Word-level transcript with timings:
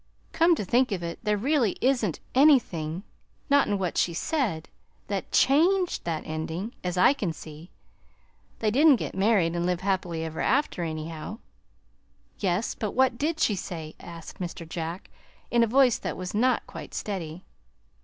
"Come 0.31 0.55
to 0.55 0.65
think 0.65 0.91
of 0.91 1.03
it, 1.03 1.19
there 1.21 1.37
really 1.37 1.77
isn't 1.79 2.19
anything 2.33 3.03
not 3.51 3.67
in 3.67 3.77
what 3.77 3.99
she 3.99 4.15
said 4.15 4.67
that 5.09 5.31
CHANGED 5.31 6.05
that 6.05 6.23
ending, 6.25 6.73
as 6.83 6.97
I 6.97 7.13
can 7.13 7.31
see. 7.31 7.69
They 8.57 8.71
didn't 8.71 8.95
get 8.95 9.13
married 9.13 9.55
and 9.55 9.63
live 9.63 9.81
happy 9.81 10.23
ever 10.25 10.41
after, 10.41 10.81
anyhow." 10.83 11.37
"Yes, 12.39 12.73
but 12.73 12.95
what 12.95 13.19
did 13.19 13.39
she 13.39 13.53
say?" 13.53 13.93
asked 13.99 14.39
Mr. 14.39 14.67
Jack 14.67 15.11
in 15.51 15.61
a 15.61 15.67
voice 15.67 15.99
that 15.99 16.17
was 16.17 16.33
not 16.33 16.65
quite 16.65 16.95
steady. 16.95 17.45